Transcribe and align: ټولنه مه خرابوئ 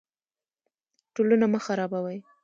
ټولنه 1.13 1.45
مه 1.53 1.59
خرابوئ 1.65 2.19